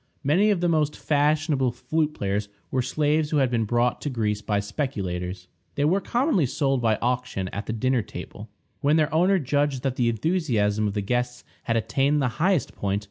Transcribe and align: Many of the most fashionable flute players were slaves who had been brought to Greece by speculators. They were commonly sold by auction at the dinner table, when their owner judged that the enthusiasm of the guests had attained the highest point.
Many 0.23 0.49
of 0.49 0.61
the 0.61 0.67
most 0.67 0.97
fashionable 0.97 1.71
flute 1.71 2.15
players 2.15 2.49
were 2.71 2.81
slaves 2.81 3.29
who 3.29 3.37
had 3.37 3.51
been 3.51 3.65
brought 3.65 4.01
to 4.01 4.09
Greece 4.09 4.41
by 4.41 4.59
speculators. 4.59 5.47
They 5.75 5.85
were 5.85 6.01
commonly 6.01 6.47
sold 6.47 6.81
by 6.81 6.95
auction 7.03 7.49
at 7.49 7.67
the 7.67 7.73
dinner 7.73 8.01
table, 8.01 8.49
when 8.79 8.95
their 8.95 9.13
owner 9.13 9.37
judged 9.37 9.83
that 9.83 9.97
the 9.97 10.09
enthusiasm 10.09 10.87
of 10.87 10.95
the 10.95 11.01
guests 11.01 11.43
had 11.65 11.77
attained 11.77 12.19
the 12.19 12.29
highest 12.41 12.73
point. 12.75 12.99